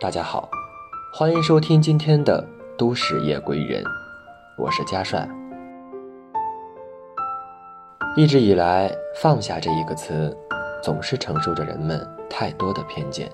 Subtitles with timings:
[0.00, 0.48] 大家好，
[1.12, 2.42] 欢迎收听今天的
[2.78, 3.84] 《都市夜归人》，
[4.56, 5.28] 我是嘉帅。
[8.16, 8.90] 一直以来
[9.20, 10.34] ，“放下”这一个词，
[10.82, 13.28] 总是承受着人们太多的偏见。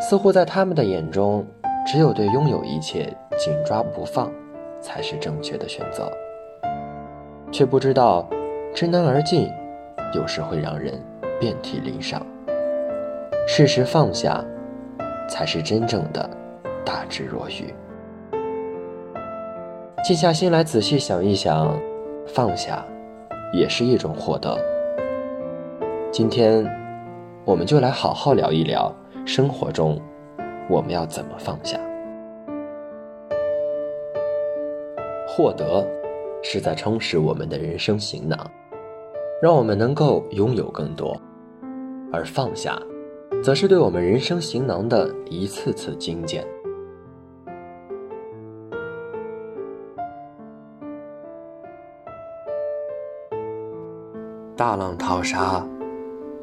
[0.00, 1.46] 似乎在他们的眼中，
[1.86, 4.28] 只有对拥有一切紧抓不放，
[4.80, 6.10] 才是正确的选择。
[7.52, 8.28] 却不知道，
[8.74, 9.48] 知难而进，
[10.12, 11.00] 有时会让人
[11.38, 12.20] 遍体鳞伤。
[13.46, 14.44] 适时放下。
[15.30, 16.28] 才是真正的
[16.84, 17.72] 大智若愚。
[20.02, 21.78] 静下心来仔细想一想，
[22.26, 22.84] 放下
[23.52, 24.58] 也是一种获得。
[26.10, 26.66] 今天，
[27.44, 28.92] 我们就来好好聊一聊
[29.24, 30.00] 生活中
[30.68, 31.78] 我们要怎么放下。
[35.28, 35.86] 获得
[36.42, 38.36] 是在充实我们的人生行囊，
[39.40, 41.16] 让我们能够拥有更多，
[42.12, 42.76] 而放下。
[43.42, 46.46] 则是对我们人生行囊的一次次精简。
[54.54, 55.66] 大浪淘沙，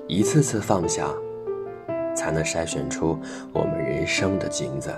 [0.07, 1.07] 一次次放下，
[2.15, 3.15] 才能筛选出
[3.53, 4.91] 我们人生的金子。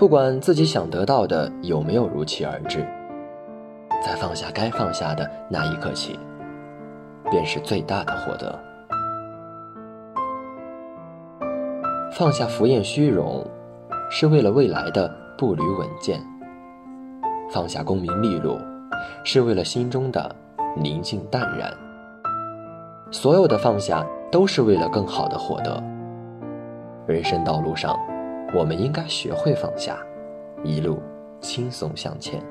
[0.00, 2.78] 不管自己想得到的有没有如期而至，
[4.02, 6.18] 在放下该放下的那一刻起，
[7.30, 8.58] 便是最大的获得。
[12.12, 13.46] 放下浮艳虚荣，
[14.10, 16.18] 是为了未来的步履稳健；
[17.50, 18.56] 放下功名利禄，
[19.22, 20.34] 是为了心中的
[20.78, 21.70] 宁静淡然。
[23.10, 24.02] 所有的放下，
[24.32, 25.78] 都是为了更好的获得。
[27.06, 27.94] 人生道路上。
[28.52, 29.98] 我们应该学会放下，
[30.64, 31.00] 一路
[31.40, 32.42] 轻松向前。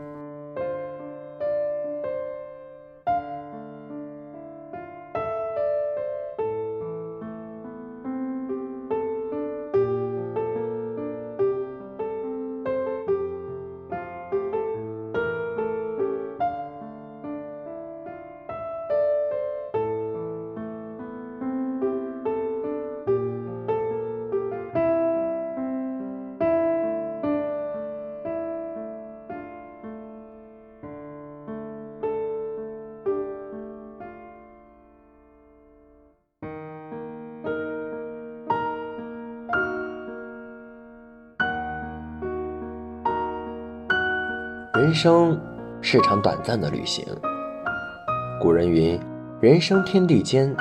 [44.90, 45.40] 人生
[45.82, 47.06] 是场短暂的旅行。
[48.42, 49.00] 古人云
[49.40, 50.52] ：“人生天地间，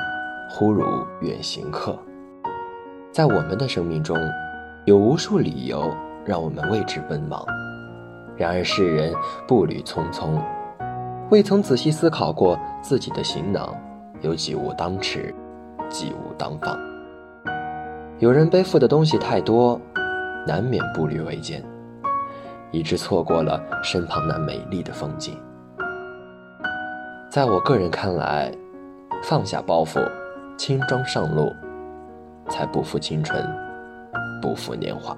[0.50, 0.84] 忽如
[1.22, 1.98] 远行客。”
[3.10, 4.14] 在我们的生命中，
[4.84, 5.90] 有无数理由
[6.26, 7.42] 让我们为之奔忙。
[8.36, 9.14] 然而世人
[9.46, 10.38] 步履匆匆，
[11.30, 13.74] 未曾仔细思考过自己的行囊
[14.20, 15.34] 有几物当持，
[15.88, 16.78] 几物当放。
[18.18, 19.80] 有人背负的东西太多，
[20.46, 21.64] 难免步履维艰。
[22.70, 25.36] 以致错过了身旁那美丽的风景。
[27.30, 28.52] 在我个人看来，
[29.22, 30.00] 放下包袱，
[30.56, 31.52] 轻装上路，
[32.48, 33.44] 才不负青春，
[34.40, 35.16] 不负年华。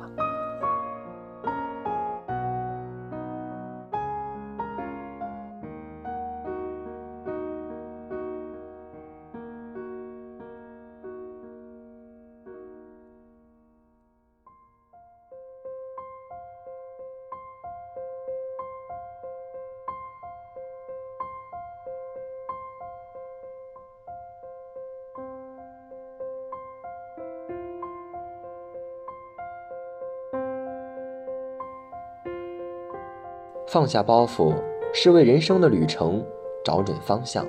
[33.73, 34.53] 放下包袱，
[34.93, 36.21] 是为人生的旅程
[36.65, 37.47] 找准方向。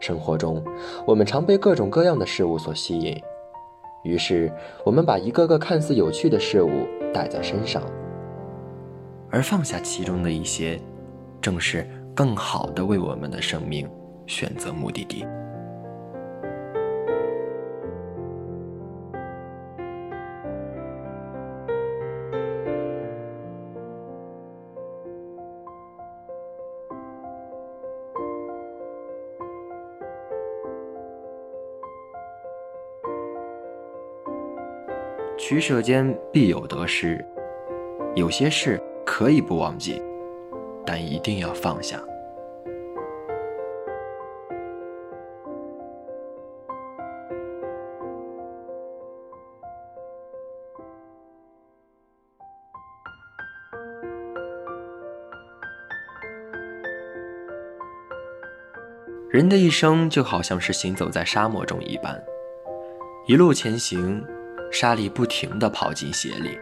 [0.00, 0.60] 生活中，
[1.06, 3.16] 我们常被各种各样的事物所吸引，
[4.02, 4.52] 于是
[4.84, 7.80] 我们把一个个看似有趣的事物带在身上，
[9.30, 10.76] 而放下其中的一些，
[11.40, 13.88] 正是更好的为我们的生命
[14.26, 15.24] 选择目的地。
[35.38, 37.22] 取舍间必有得失
[38.14, 40.02] 有些事可以不忘记
[40.84, 42.00] 但一定要放下。
[59.28, 62.18] 人的一生就好像是行走在沙漠中一般
[63.26, 64.24] 一路前行
[64.70, 66.58] 沙粒不停地跑进鞋里，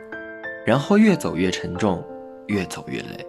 [0.65, 2.05] 然后越走越沉重，
[2.47, 3.27] 越走越累。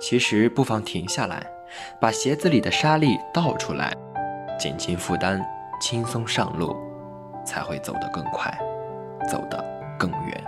[0.00, 1.46] 其实不妨停下来，
[2.00, 3.92] 把鞋子里的沙粒倒出来，
[4.58, 5.44] 减轻负担，
[5.80, 6.76] 轻松上路，
[7.44, 8.56] 才会走得更快，
[9.30, 9.62] 走得
[9.98, 10.44] 更远，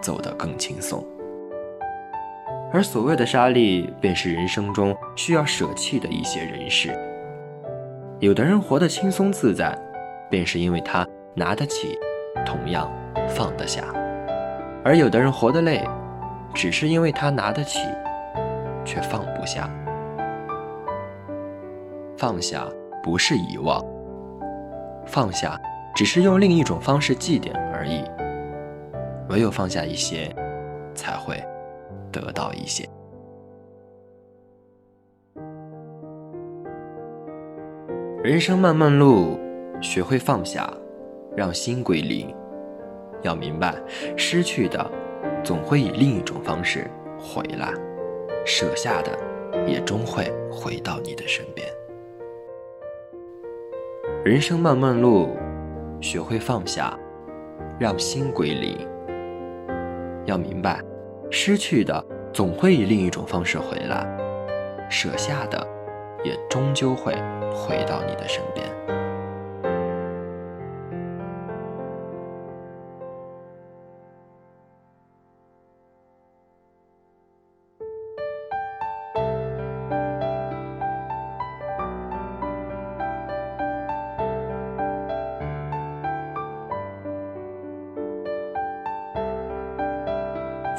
[0.00, 1.04] 走得更轻松。
[2.72, 6.96] 而所谓的沙粒，便是人生中需要舍弃的一些人事。
[8.18, 9.76] 有的人活得轻松自在，
[10.30, 11.98] 便是因为他拿得起，
[12.44, 12.90] 同样
[13.28, 13.82] 放得下；
[14.84, 15.86] 而有的人活得累，
[16.54, 17.78] 只是因为他拿得起。
[18.84, 19.70] 却放不下，
[22.16, 22.66] 放下
[23.00, 23.80] 不是遗忘，
[25.06, 25.56] 放下
[25.94, 28.02] 只是用另一种方式祭奠而已。
[29.28, 30.34] 唯有放下一些，
[30.96, 31.40] 才会
[32.10, 32.84] 得到一些。
[38.24, 39.38] 人生漫漫路，
[39.80, 40.68] 学会放下，
[41.36, 42.34] 让心归零。
[43.22, 43.74] 要明白，
[44.16, 44.90] 失去的
[45.44, 47.72] 总会以另一种方式回来。
[48.44, 49.16] 舍下的，
[49.66, 51.66] 也终会回到你的身边。
[54.24, 55.36] 人生漫漫路，
[56.00, 56.98] 学会放下，
[57.78, 58.76] 让心归零。
[60.24, 60.80] 要明白，
[61.30, 64.06] 失去的总会以另一种方式回来，
[64.88, 65.64] 舍下的，
[66.24, 67.12] 也终究会
[67.52, 69.01] 回到你的身边。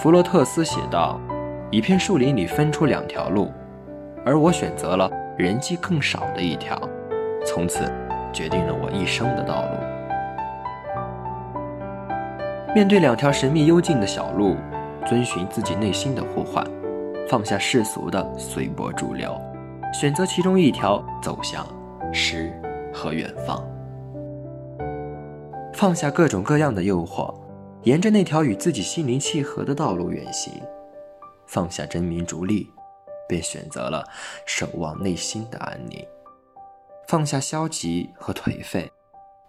[0.04, 1.18] 弗洛特斯写道
[1.72, 3.50] ：“一片树林里分出两条路，
[4.26, 6.78] 而我选择了人迹更少的一条，
[7.46, 7.90] 从此
[8.34, 9.70] 决定了我一生的道路。
[12.76, 14.58] 面对两条神秘幽静的小路，
[15.06, 16.62] 遵循自己内心的呼唤，
[17.30, 19.34] 放下世俗的随波逐流，
[19.94, 21.66] 选择其中一条走向
[22.12, 22.52] 诗
[22.94, 23.66] 和远方，
[25.72, 27.34] 放下各种各样的诱惑。”
[27.84, 30.54] 沿着那条与自己心灵契合的道路远行，
[31.46, 32.70] 放下争名逐利，
[33.28, 34.08] 便选择了
[34.46, 36.00] 守望内心的安宁；
[37.08, 38.90] 放下消极和颓废，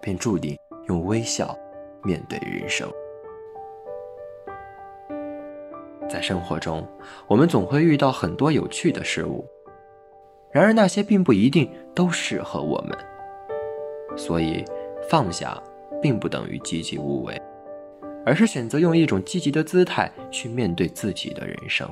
[0.01, 0.57] 便注定
[0.89, 1.57] 用微笑
[2.03, 2.91] 面对人生。
[6.09, 6.85] 在生活中，
[7.29, 9.47] 我们总会遇到很多有趣的事物，
[10.51, 12.99] 然而那些并不一定都适合我们，
[14.17, 14.65] 所以
[15.09, 15.57] 放下
[16.03, 17.41] 并不等于积极无为。
[18.25, 21.89] 而是选择用一种积极的姿态去面对自己的人生。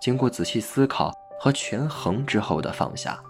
[0.00, 3.22] 经过仔细思考和权衡之后的放下，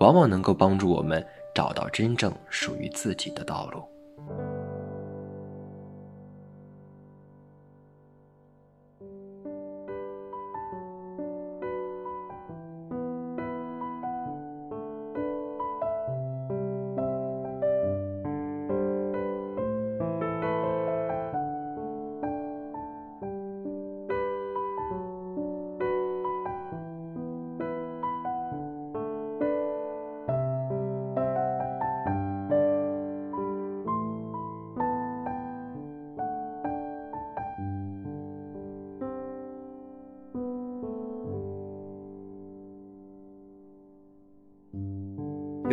[0.00, 1.24] 往往能够帮助我们
[1.54, 3.82] 找到真正属于自己的道路。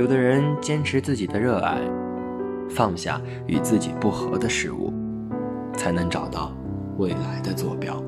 [0.01, 1.79] 有的人坚持自己的热爱，
[2.67, 4.91] 放下与自己不合的事物，
[5.73, 6.51] 才能找到
[6.97, 8.03] 未来的坐标。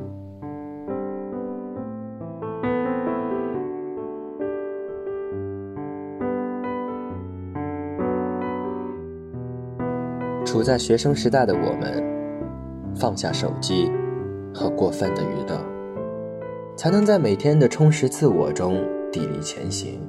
[10.44, 12.04] 处在学生时代的我们，
[12.96, 13.92] 放下手机
[14.52, 15.64] 和过分的娱乐，
[16.76, 20.02] 才能在每天的充实自我中砥砺前行。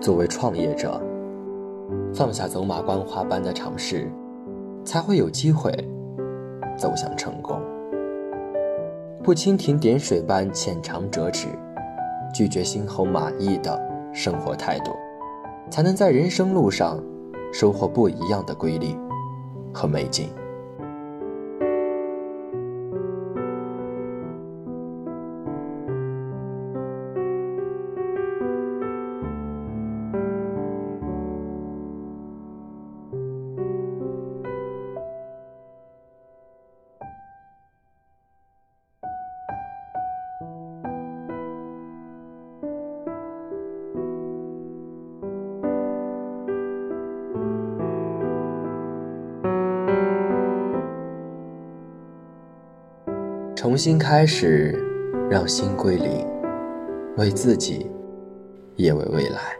[0.00, 0.98] 作为创业者，
[2.14, 4.10] 放下走马观花般的尝试，
[4.82, 5.70] 才会有机会
[6.74, 7.60] 走向成功。
[9.22, 11.48] 不蜻蜓点水般浅尝辄止，
[12.32, 13.78] 拒绝心口满意的
[14.14, 14.92] 生活态度，
[15.70, 16.98] 才能在人生路上
[17.52, 18.96] 收获不一样的瑰丽
[19.70, 20.30] 和美景。
[53.70, 54.76] 重新开始，
[55.30, 56.26] 让心归零，
[57.16, 57.88] 为自己，
[58.74, 59.59] 也为未来。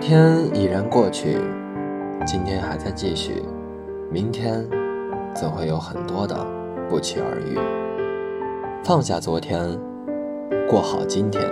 [0.00, 1.36] 天已然过去，
[2.24, 3.42] 今天还在继续，
[4.10, 4.66] 明天
[5.34, 6.34] 则会有很多的
[6.88, 7.58] 不期而遇。
[8.82, 9.78] 放下昨天，
[10.66, 11.42] 过好今天，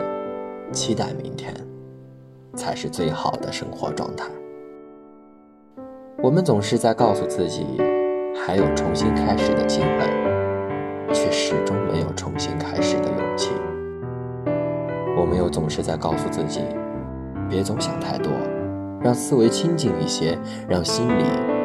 [0.73, 1.55] 期待明天，
[2.57, 4.25] 才是最好的生活状态。
[6.23, 7.67] 我们总是在告诉自己
[8.35, 13.53] 还有重新开始的机会，却始终没有重新开始的勇气。
[15.19, 16.63] 我们又总是在告诉自己。
[17.49, 18.31] 别总想太多，
[19.01, 20.39] 让思维清静一些，
[20.69, 21.25] 让心里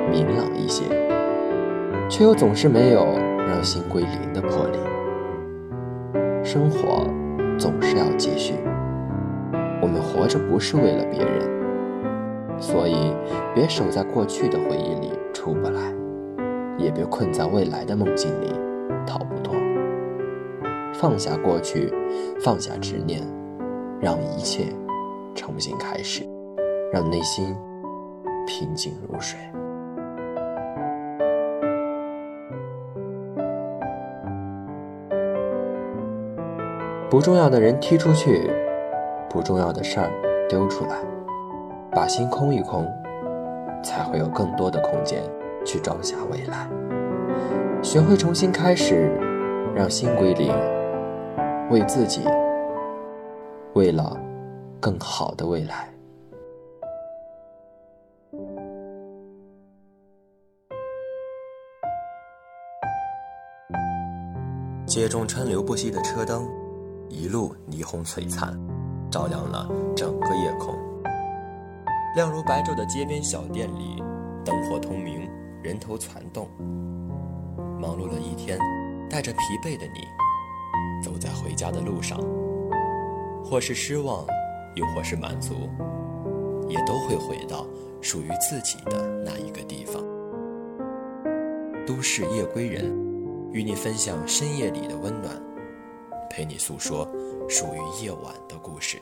[0.09, 0.83] 明朗一些，
[2.09, 3.05] 却又总是没有
[3.47, 4.77] 让心归零的魄力。
[6.43, 7.07] 生活
[7.57, 8.53] 总是要继续，
[9.81, 13.13] 我们活着不是为了别人，所以
[13.53, 15.81] 别守在过去的回忆里出不来，
[16.77, 18.53] 也别困在未来的梦境里
[19.05, 19.55] 逃不脱。
[20.93, 21.93] 放下过去，
[22.39, 23.21] 放下执念，
[23.99, 24.65] 让一切。
[25.35, 26.23] 重新开始，
[26.91, 27.55] 让内心
[28.47, 29.39] 平静如水。
[37.09, 38.49] 不重要的人踢出去，
[39.29, 40.09] 不重要的事儿
[40.49, 40.95] 丢出来，
[41.91, 42.87] 把心空一空，
[43.83, 45.21] 才会有更多的空间
[45.63, 46.67] 去装下未来。
[47.83, 49.11] 学会重新开始，
[49.75, 50.51] 让心归零，
[51.69, 52.21] 为自己，
[53.73, 54.22] 为了。
[54.83, 55.89] 更好的未来。
[64.85, 66.45] 街中川流不息的车灯，
[67.07, 68.53] 一路霓虹璀璨，
[69.09, 70.77] 照亮了整个夜空。
[72.17, 74.03] 亮如白昼的街边小店里，
[74.43, 75.29] 灯火通明，
[75.63, 76.45] 人头攒动。
[77.79, 78.59] 忙碌了一天，
[79.09, 80.01] 带着疲惫的你，
[81.01, 82.19] 走在回家的路上，
[83.45, 84.27] 或是失望。
[84.75, 85.69] 又或是满足，
[86.67, 87.65] 也都会回到
[88.01, 90.03] 属于自己的那一个地方。
[91.85, 92.85] 都市夜归人，
[93.51, 95.35] 与你分享深夜里的温暖，
[96.29, 97.07] 陪你诉说
[97.49, 99.01] 属于夜晚的故事。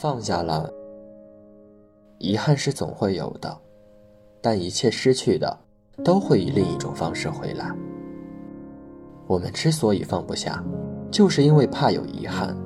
[0.00, 0.66] 放下了，
[2.16, 3.54] 遗憾是总会有的，
[4.40, 5.58] 但一切失去的
[6.02, 7.70] 都会以另一种方式回来。
[9.26, 10.64] 我们之所以放不下，
[11.10, 12.56] 就是因为怕有遗憾；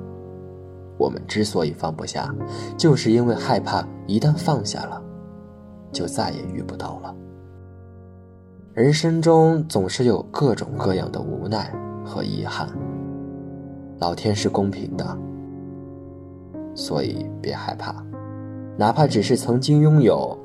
[0.97, 2.33] 我们之所以放不下，
[2.77, 5.03] 就是因为害怕一旦放下了，
[5.91, 7.13] 就再也遇不到了。
[8.71, 11.69] 人生中总是有各种各样的无奈
[12.05, 12.69] 和遗憾，
[13.99, 15.17] 老天是公平的。
[16.75, 18.05] 所以别害怕，
[18.77, 20.37] 哪怕只是曾经拥有，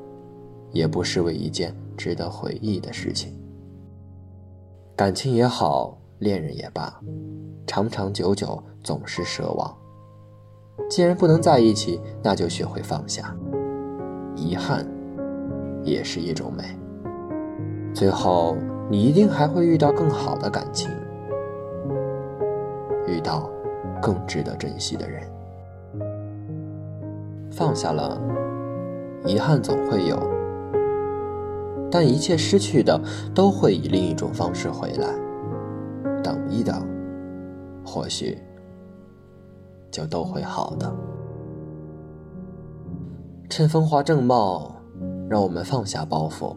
[0.71, 3.37] 也不失为一件值得回忆的事情。
[4.95, 6.99] 感情也好，恋人也罢，
[7.67, 9.77] 长长久久总是奢望。
[10.89, 13.35] 既然不能在一起，那就学会放下。
[14.35, 14.87] 遗憾，
[15.83, 16.63] 也是一种美。
[17.93, 18.55] 最后，
[18.89, 20.89] 你一定还会遇到更好的感情，
[23.05, 23.49] 遇到
[24.01, 25.21] 更值得珍惜的人。
[27.61, 28.19] 放下了，
[29.23, 30.17] 遗憾总会有，
[31.91, 32.99] 但一切失去的
[33.35, 35.07] 都会以另一种方式回来。
[36.23, 36.83] 等一等，
[37.85, 38.35] 或许
[39.91, 40.91] 就都会好的。
[43.47, 44.75] 趁风华正茂，
[45.29, 46.55] 让我们放下包袱，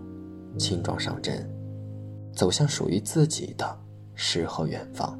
[0.56, 1.46] 轻装上阵，
[2.32, 3.78] 走向属于自己的
[4.14, 5.18] 诗和远方。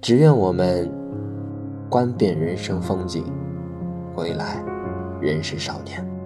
[0.00, 0.88] 只愿我们
[1.90, 3.24] 观遍人生风景，
[4.18, 4.60] 归来
[5.20, 6.17] 仍是少年。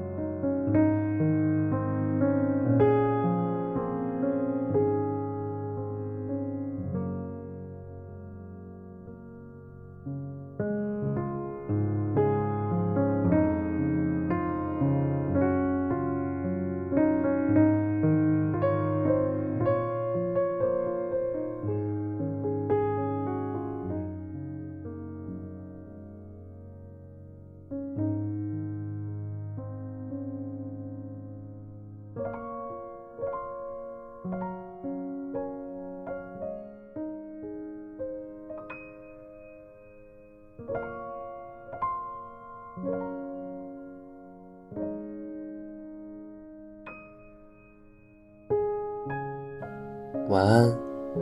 [50.33, 50.79] 晚安，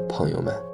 [0.09, 0.70] 朋友们。